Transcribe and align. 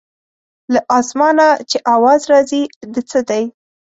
له 0.73 0.79
اسمانه 0.99 1.47
چې 1.69 1.77
اواز 1.95 2.21
راځي 2.31 2.63
د 2.93 2.95
څه 3.09 3.19
دی. 3.29 3.43